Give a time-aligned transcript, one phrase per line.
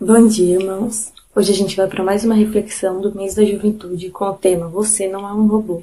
[0.00, 1.12] Bom dia, irmãos.
[1.34, 4.68] Hoje a gente vai para mais uma reflexão do mês da juventude com o tema
[4.68, 5.80] Você não é um robô.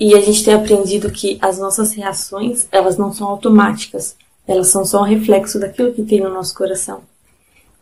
[0.00, 4.16] E a gente tem aprendido que as nossas reações, elas não são automáticas,
[4.48, 7.02] elas são só um reflexo daquilo que tem no nosso coração.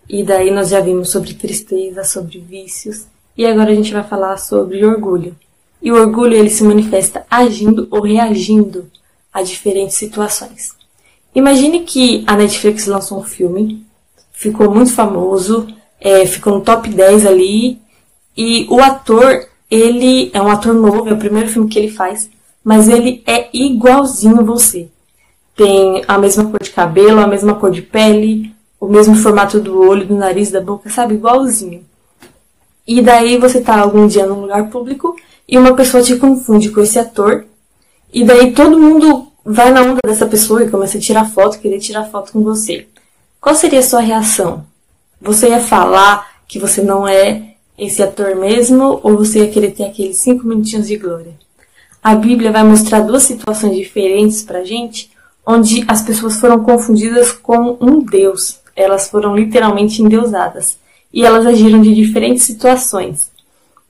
[0.08, 4.38] E daí nós já vimos sobre tristeza, sobre vícios, e agora a gente vai falar
[4.38, 5.36] sobre orgulho.
[5.80, 8.90] E o orgulho ele se manifesta agindo ou reagindo
[9.32, 10.74] a diferentes situações.
[11.32, 13.86] Imagine que a Netflix lançou um filme,
[14.38, 15.66] ficou muito famoso,
[16.00, 17.80] é, ficou no top 10 ali,
[18.36, 22.30] e o ator, ele é um ator novo, é o primeiro filme que ele faz,
[22.62, 24.88] mas ele é igualzinho você.
[25.56, 29.76] Tem a mesma cor de cabelo, a mesma cor de pele, o mesmo formato do
[29.76, 31.14] olho, do nariz, da boca, sabe?
[31.14, 31.84] Igualzinho.
[32.86, 35.16] E daí você tá algum dia num lugar público
[35.48, 37.44] e uma pessoa te confunde com esse ator,
[38.12, 41.80] e daí todo mundo vai na onda dessa pessoa e começa a tirar foto, querer
[41.80, 42.86] tirar foto com você.
[43.40, 44.64] Qual seria a sua reação?
[45.20, 49.84] Você ia falar que você não é esse ator mesmo ou você ia querer ter
[49.84, 51.34] aqueles cinco minutinhos de glória?
[52.02, 55.10] A Bíblia vai mostrar duas situações diferentes pra gente,
[55.46, 58.58] onde as pessoas foram confundidas com um Deus.
[58.74, 60.76] Elas foram literalmente endeusadas.
[61.12, 63.30] E elas agiram de diferentes situações.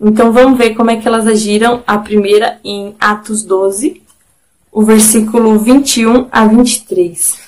[0.01, 1.83] Então vamos ver como é que elas agiram.
[1.87, 4.03] A primeira em Atos 12,
[4.71, 7.48] o versículo 21 a 23.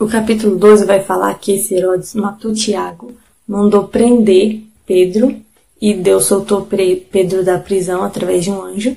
[0.00, 3.12] O capítulo 12 vai falar que esse Herodes matou Tiago,
[3.46, 5.36] mandou prender Pedro
[5.78, 6.66] e Deus soltou
[7.12, 8.96] Pedro da prisão através de um anjo.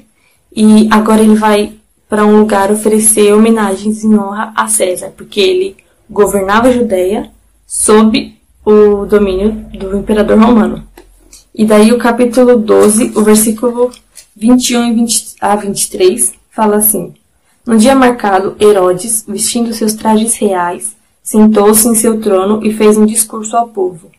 [0.56, 1.74] E agora ele vai
[2.08, 5.76] para um lugar oferecer homenagens em honra a César, porque ele
[6.10, 7.30] governava a Judéia
[7.68, 10.88] sob o domínio do imperador romano.
[11.54, 13.92] E daí o capítulo 12, o versículo
[14.38, 17.14] 21 e 20 a 23, fala assim:
[17.66, 23.06] No dia marcado, Herodes, vestindo seus trajes reais, sentou-se em seu trono e fez um
[23.06, 24.12] discurso ao povo.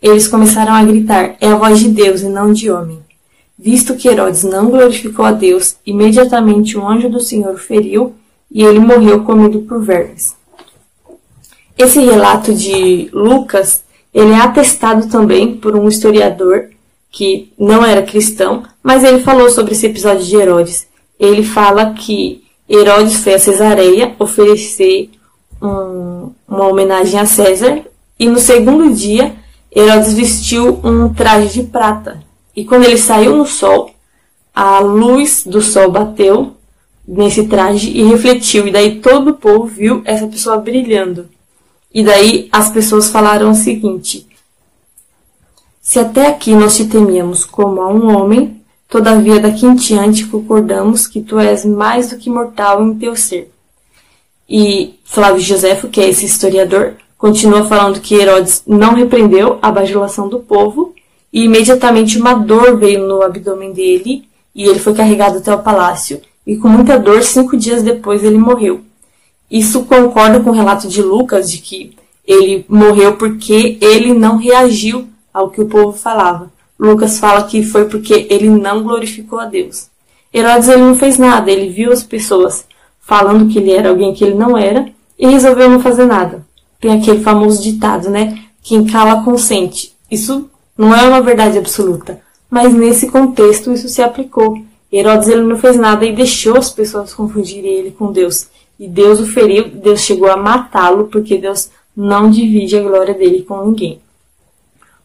[0.00, 3.00] Eles começaram a gritar: É a voz de Deus e não de homem.
[3.58, 8.14] Visto que Herodes não glorificou a Deus, imediatamente um anjo do Senhor feriu
[8.50, 10.36] e ele morreu comido por vermes.
[11.76, 13.82] Esse relato de Lucas,
[14.12, 16.68] ele é atestado também por um historiador
[17.10, 20.86] que não era cristão, mas ele falou sobre esse episódio de Herodes.
[21.18, 25.10] Ele fala que Herodes foi a Cesareia oferecer
[25.60, 27.82] um, uma homenagem a César
[28.18, 29.34] e no segundo dia
[29.74, 32.22] Herodes vestiu um traje de prata.
[32.54, 33.90] E quando ele saiu no sol,
[34.54, 36.54] a luz do sol bateu
[37.06, 38.68] nesse traje e refletiu.
[38.68, 41.28] E daí todo o povo viu essa pessoa brilhando.
[41.92, 44.26] E daí as pessoas falaram o seguinte:
[45.80, 48.62] se até aqui nós te temíamos como a um homem,
[48.94, 53.52] todavia daqui em diante concordamos que tu és mais do que mortal em teu ser.
[54.48, 60.28] E Flávio Josefo, que é esse historiador, continua falando que Herodes não repreendeu a bajulação
[60.28, 60.94] do povo
[61.32, 66.20] e imediatamente uma dor veio no abdômen dele e ele foi carregado até o palácio
[66.46, 68.80] e com muita dor cinco dias depois ele morreu.
[69.50, 75.08] Isso concorda com o relato de Lucas de que ele morreu porque ele não reagiu
[75.32, 76.53] ao que o povo falava.
[76.78, 79.88] Lucas fala que foi porque ele não glorificou a Deus.
[80.32, 82.66] Herodes ele não fez nada, ele viu as pessoas
[83.00, 86.44] falando que ele era alguém que ele não era e resolveu não fazer nada.
[86.80, 88.38] Tem aquele famoso ditado, né?
[88.62, 89.94] Quem cala consente.
[90.10, 92.20] Isso não é uma verdade absoluta,
[92.50, 94.58] mas nesse contexto isso se aplicou.
[94.92, 98.48] Herodes ele não fez nada e deixou as pessoas confundirem ele com Deus.
[98.78, 103.42] E Deus o feriu, Deus chegou a matá-lo porque Deus não divide a glória dele
[103.42, 104.00] com ninguém.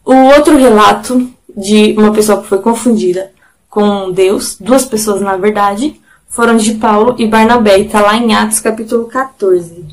[0.03, 3.31] O outro relato de uma pessoa que foi confundida
[3.69, 8.33] com Deus, duas pessoas na verdade, foram de Paulo e Barnabé, e está lá em
[8.33, 9.85] Atos capítulo 14.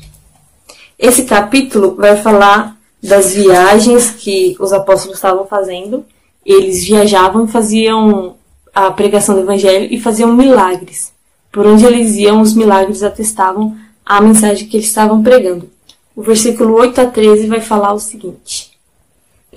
[0.97, 6.05] Esse capítulo vai falar das viagens que os apóstolos estavam fazendo.
[6.45, 8.35] Eles viajavam faziam
[8.73, 11.11] a pregação do evangelho e faziam milagres.
[11.51, 15.69] Por onde eles iam, os milagres atestavam a mensagem que eles estavam pregando.
[16.15, 18.66] O versículo 8 a 13 vai falar o seguinte: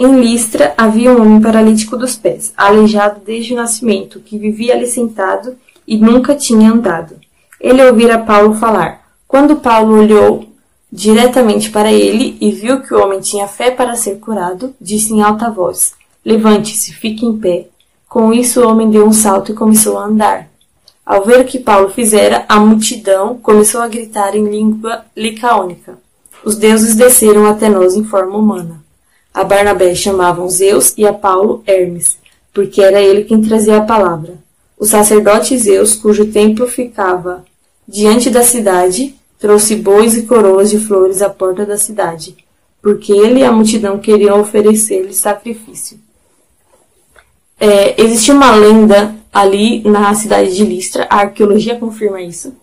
[0.03, 4.87] em Listra havia um homem paralítico dos pés, aleijado desde o nascimento, que vivia ali
[4.87, 5.55] sentado
[5.87, 7.17] e nunca tinha andado.
[7.61, 9.07] Ele ouvira Paulo falar.
[9.29, 10.47] Quando Paulo olhou
[10.91, 15.21] diretamente para ele e viu que o homem tinha fé para ser curado, disse em
[15.21, 15.93] alta voz:
[16.25, 17.69] Levante-se, fique em pé.
[18.09, 20.49] Com isso, o homem deu um salto e começou a andar.
[21.05, 25.99] Ao ver o que Paulo fizera, a multidão começou a gritar em língua licaônica.
[26.43, 28.81] Os deuses desceram até nós em forma humana.
[29.33, 32.19] A Barnabé chamavam Zeus e a Paulo Hermes,
[32.53, 34.35] porque era ele quem trazia a palavra.
[34.79, 37.45] O sacerdote Zeus, cujo templo ficava
[37.87, 42.37] diante da cidade, trouxe bois e coroas de flores à porta da cidade.
[42.83, 45.99] porque ele e a multidão queriam oferecer-lhe sacrifício.
[47.59, 52.55] É, existia uma lenda ali na cidade de Listra, a arqueologia confirma isso,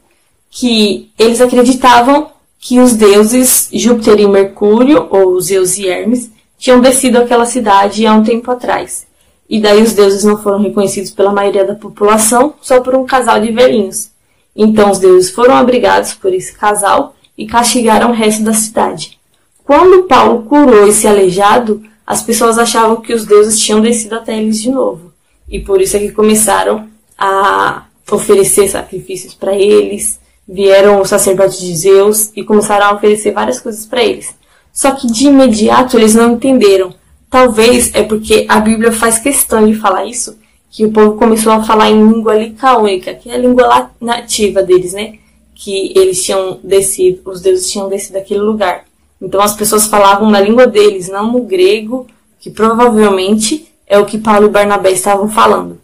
[0.49, 7.19] que eles acreditavam que os deuses Júpiter e Mercúrio, ou Zeus e Hermes, tinham descido
[7.19, 9.05] àquela cidade há um tempo atrás.
[9.49, 13.39] E daí os deuses não foram reconhecidos pela maioria da população, só por um casal
[13.39, 14.09] de velhinhos.
[14.55, 19.17] Então os deuses foram abrigados por esse casal e castigaram o resto da cidade.
[19.63, 24.61] Quando Paulo curou esse aleijado, as pessoas achavam que os deuses tinham descido até eles
[24.61, 25.13] de novo.
[25.47, 26.87] E por isso é que começaram
[27.17, 33.59] a oferecer sacrifícios para eles, vieram os sacerdotes de Zeus e começaram a oferecer várias
[33.59, 34.33] coisas para eles.
[34.77, 36.93] Só que de imediato eles não entenderam.
[37.31, 40.37] Talvez é porque a Bíblia faz questão de falar isso,
[40.69, 44.93] que o povo começou a falar em língua licaônica, que é a língua nativa deles,
[44.93, 45.15] né?
[45.55, 48.85] Que eles tinham descido, os deuses tinham descido daquele lugar.
[49.19, 52.05] Então as pessoas falavam na língua deles, não no grego,
[52.39, 55.81] que provavelmente é o que Paulo e Barnabé estavam falando.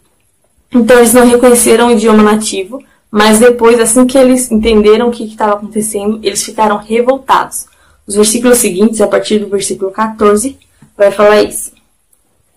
[0.72, 2.80] Então eles não reconheceram o idioma nativo,
[3.10, 7.73] mas depois, assim que eles entenderam o que estava acontecendo, eles ficaram revoltados.
[8.06, 10.58] Os versículos seguintes, a partir do versículo 14,
[10.96, 11.72] vai falar isso.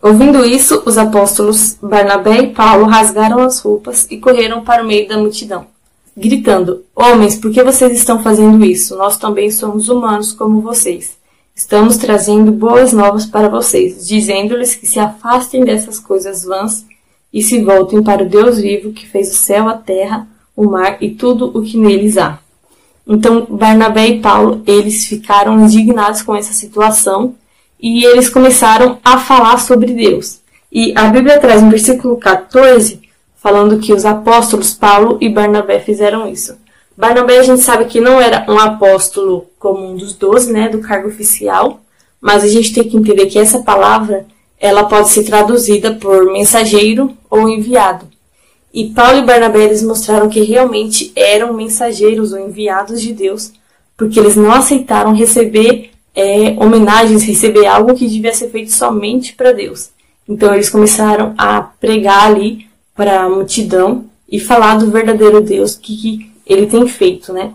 [0.02, 5.08] Ouvindo isso, os apóstolos Barnabé e Paulo rasgaram as roupas e correram para o meio
[5.08, 5.66] da multidão,
[6.16, 8.96] gritando: Homens, por que vocês estão fazendo isso?
[8.96, 11.18] Nós também somos humanos como vocês.
[11.56, 16.86] Estamos trazendo boas novas para vocês, dizendo-lhes que se afastem dessas coisas vãs
[17.34, 20.98] e se voltem para o Deus vivo que fez o céu, a terra, o mar
[21.02, 22.40] e tudo o que neles há.
[23.08, 27.36] Então, Barnabé e Paulo, eles ficaram indignados com essa situação
[27.80, 30.42] e eles começaram a falar sobre Deus.
[30.72, 33.02] E a Bíblia traz um versículo 14
[33.38, 36.58] falando que os apóstolos Paulo e Barnabé fizeram isso.
[36.98, 40.80] Barnabé a gente sabe que não era um apóstolo como um dos doze, né, do
[40.80, 41.80] cargo oficial,
[42.20, 44.26] mas a gente tem que entender que essa palavra
[44.60, 48.08] ela pode ser traduzida por mensageiro ou enviado.
[48.78, 53.52] E Paulo e Barnabé eles mostraram que realmente eram mensageiros ou enviados de Deus,
[53.98, 59.52] porque eles não aceitaram receber é, homenagens, receber algo que devia ser feito somente para
[59.52, 59.90] Deus.
[60.30, 65.98] Então eles começaram a pregar ali para a multidão e falar do verdadeiro Deus que,
[65.98, 67.54] que ele tem feito, né?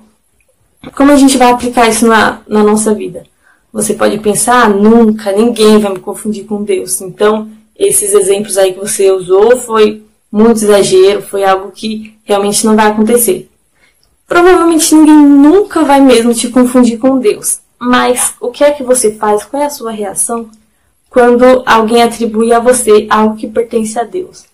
[0.92, 3.22] Como a gente vai aplicar isso na, na nossa vida?
[3.72, 7.00] Você pode pensar, ah, nunca, ninguém vai me confundir com Deus.
[7.00, 7.48] Então,
[7.78, 10.02] esses exemplos aí que você usou foi
[10.32, 13.50] muito exagero, foi algo que realmente não vai acontecer.
[14.26, 17.60] Provavelmente ninguém nunca vai mesmo te confundir com Deus.
[17.78, 19.44] Mas o que é que você faz?
[19.44, 20.48] Qual é a sua reação
[21.10, 24.44] quando alguém atribui a você algo que pertence a Deus?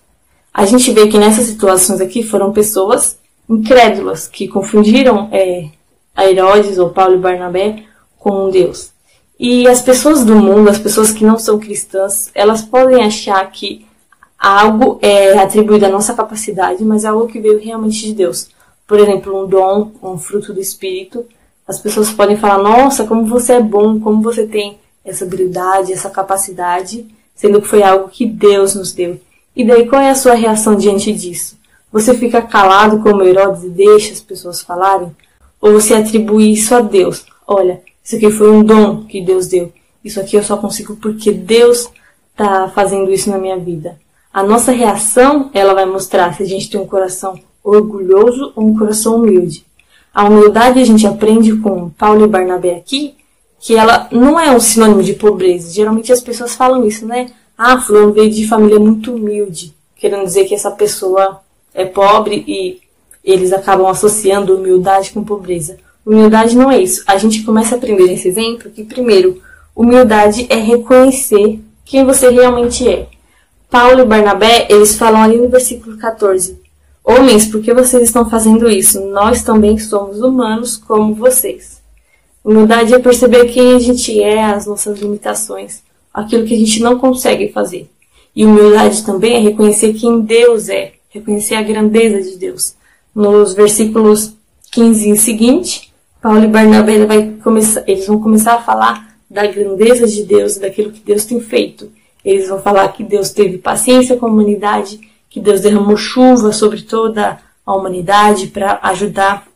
[0.53, 5.69] A gente vê que nessas situações aqui foram pessoas incrédulas que confundiram é,
[6.17, 7.85] a Herodes ou Paulo e Barnabé
[8.19, 8.91] com Deus.
[9.39, 13.87] E as pessoas do mundo, as pessoas que não são cristãs, elas podem achar que
[14.39, 18.49] algo é atribuído à nossa capacidade, mas é algo que veio realmente de Deus.
[18.87, 21.27] Por exemplo, um dom, um fruto do Espírito,
[21.67, 26.09] as pessoas podem falar: nossa, como você é bom, como você tem essa habilidade, essa
[26.09, 29.21] capacidade, sendo que foi algo que Deus nos deu.
[29.55, 31.59] E daí qual é a sua reação diante disso?
[31.91, 35.15] Você fica calado como Herodes e deixa as pessoas falarem?
[35.61, 37.25] Ou você atribui isso a Deus?
[37.47, 39.73] Olha, isso aqui foi um dom que Deus deu.
[40.05, 41.91] Isso aqui eu só consigo porque Deus
[42.31, 43.99] está fazendo isso na minha vida.
[44.33, 48.79] A nossa reação, ela vai mostrar se a gente tem um coração orgulhoso ou um
[48.79, 49.65] coração humilde.
[50.15, 53.15] A humildade a gente aprende com Paulo e Barnabé aqui,
[53.61, 55.73] que ela não é um sinônimo de pobreza.
[55.73, 57.31] Geralmente as pessoas falam isso, né?
[57.57, 61.41] Ah, fulano veio de família muito humilde, querendo dizer que essa pessoa
[61.75, 62.81] é pobre e
[63.25, 65.79] eles acabam associando humildade com pobreza.
[66.07, 67.03] Humildade não é isso.
[67.07, 69.43] A gente começa a aprender nesse exemplo que, primeiro,
[69.75, 73.09] humildade é reconhecer quem você realmente é.
[73.71, 76.59] Paulo e Barnabé, eles falam ali no versículo 14:
[77.05, 79.01] Homens, por que vocês estão fazendo isso?
[79.07, 81.83] Nós também somos humanos como vocês.
[82.43, 85.83] Humildade é perceber quem a gente é, as nossas limitações,
[86.15, 87.91] aquilo que a gente não consegue fazer.
[88.35, 92.75] E humildade também é reconhecer quem Deus é, reconhecer a grandeza de Deus.
[93.15, 94.33] Nos versículos
[94.73, 100.07] 15 em seguinte, Paulo e Barnabé vai começar, eles vão começar a falar da grandeza
[100.07, 101.91] de Deus, daquilo que Deus tem feito.
[102.29, 106.83] Eles vão falar que Deus teve paciência com a humanidade que Deus derramou chuva sobre
[106.83, 109.47] toda a humanidade para ajudar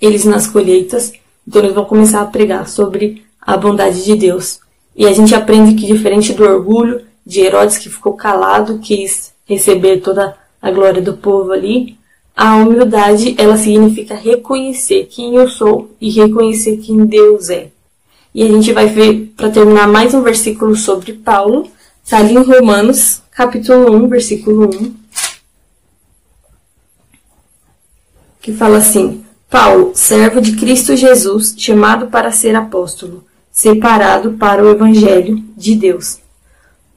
[0.00, 1.12] eles nas colheitas.
[1.46, 4.60] Então eles vão começar a pregar sobre a bondade de Deus.
[4.94, 9.98] E a gente aprende que diferente do orgulho de Herodes que ficou calado, quis receber
[9.98, 11.96] toda a glória do povo ali,
[12.36, 17.70] a humildade ela significa reconhecer quem eu sou e reconhecer quem Deus é.
[18.32, 21.68] E a gente vai ver, para terminar, mais um versículo sobre Paulo.
[22.06, 24.94] Está ali em Romanos, capítulo 1, versículo 1.
[28.40, 34.70] Que fala assim: Paulo, servo de Cristo Jesus, chamado para ser apóstolo, separado para o
[34.70, 36.20] evangelho de Deus.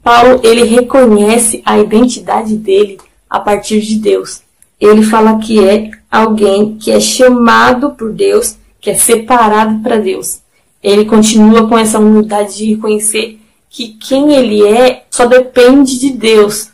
[0.03, 4.43] Paulo, ele reconhece a identidade dele a partir de Deus.
[4.79, 10.41] Ele fala que é alguém que é chamado por Deus, que é separado para Deus.
[10.83, 13.38] Ele continua com essa humildade de reconhecer
[13.69, 16.69] que quem ele é só depende de Deus.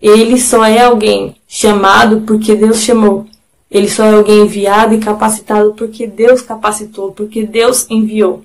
[0.00, 3.26] Ele só é alguém chamado porque Deus chamou.
[3.70, 8.42] Ele só é alguém enviado e capacitado porque Deus capacitou, porque Deus enviou.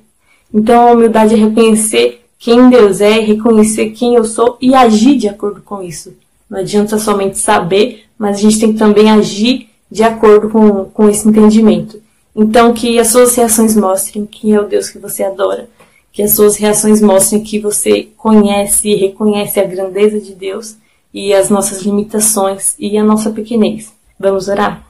[0.53, 5.29] Então a humildade é reconhecer quem Deus é, reconhecer quem eu sou e agir de
[5.29, 6.13] acordo com isso.
[6.49, 11.09] Não adianta somente saber, mas a gente tem que também agir de acordo com, com
[11.09, 12.01] esse entendimento.
[12.35, 13.35] Então, que as suas
[13.75, 15.69] mostrem quem é o Deus que você adora.
[16.13, 20.77] Que as suas reações mostrem que você conhece e reconhece a grandeza de Deus
[21.13, 23.91] e as nossas limitações e a nossa pequenez.
[24.17, 24.87] Vamos orar?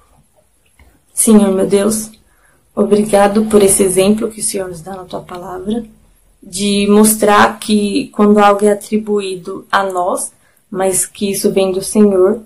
[1.14, 2.12] Senhor, meu Deus,
[2.76, 5.86] obrigado por esse exemplo que o Senhor nos dá na tua palavra,
[6.42, 10.32] de mostrar que quando algo é atribuído a nós,
[10.70, 12.42] mas que isso vem do Senhor,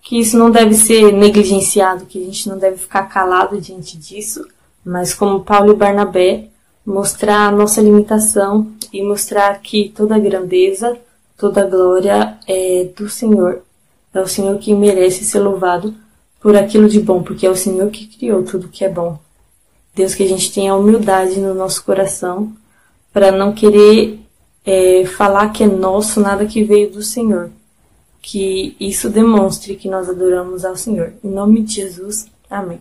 [0.00, 4.46] que isso não deve ser negligenciado, que a gente não deve ficar calado diante disso,
[4.84, 6.48] mas como Paulo e Barnabé,
[6.84, 10.98] mostrar a nossa limitação e mostrar que toda grandeza,
[11.36, 13.62] toda glória é do Senhor.
[14.12, 15.94] É o Senhor que merece ser louvado
[16.40, 19.18] por aquilo de bom, porque é o Senhor que criou tudo que é bom.
[19.94, 22.52] Deus, que a gente tenha humildade no nosso coração
[23.12, 24.20] para não querer
[24.64, 27.50] é, falar que é nosso nada que veio do Senhor
[28.22, 31.12] que isso demonstre que nós adoramos ao Senhor.
[31.22, 32.80] Em nome de Jesus, amém.